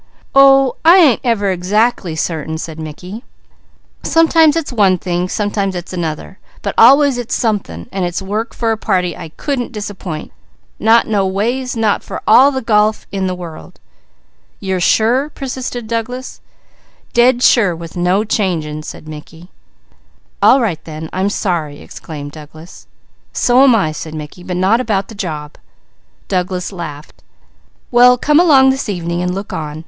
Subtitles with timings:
[0.33, 3.23] "Oh I ain't ever exactly certain," said Mickey.
[4.01, 8.19] "Sometimes it is one thing, sometimes it is another, but always it's something, and it's
[8.19, 10.31] work for a party I couldn't disappoint,
[10.79, 13.79] not noways, not for all the golf in the world."
[14.59, 16.41] "You are sure?" persisted Douglas.
[17.13, 19.51] "Dead sure with no changing," said Mickey.
[20.41, 21.11] "All right then.
[21.13, 22.87] I'm sorry!" exclaimed Douglas.
[23.33, 24.41] "So am I," said Mickey.
[24.41, 25.59] "But not about the job!"
[26.27, 27.21] Douglas laughed.
[27.91, 29.79] "Well come along this evening and look on.